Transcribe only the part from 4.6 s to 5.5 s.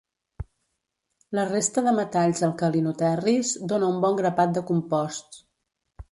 composts.